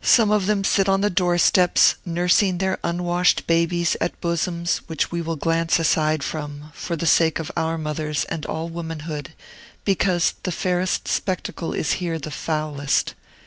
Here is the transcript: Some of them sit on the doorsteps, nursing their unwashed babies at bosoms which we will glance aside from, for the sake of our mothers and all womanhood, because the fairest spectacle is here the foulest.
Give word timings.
Some 0.00 0.30
of 0.30 0.46
them 0.46 0.64
sit 0.64 0.88
on 0.88 1.02
the 1.02 1.10
doorsteps, 1.10 1.96
nursing 2.06 2.56
their 2.56 2.78
unwashed 2.82 3.46
babies 3.46 3.94
at 4.00 4.18
bosoms 4.22 4.78
which 4.86 5.12
we 5.12 5.20
will 5.20 5.36
glance 5.36 5.78
aside 5.78 6.22
from, 6.22 6.72
for 6.72 6.96
the 6.96 7.04
sake 7.04 7.38
of 7.38 7.52
our 7.54 7.76
mothers 7.76 8.24
and 8.30 8.46
all 8.46 8.70
womanhood, 8.70 9.34
because 9.84 10.32
the 10.44 10.50
fairest 10.50 11.08
spectacle 11.08 11.74
is 11.74 11.92
here 12.00 12.18
the 12.18 12.30
foulest. 12.30 13.12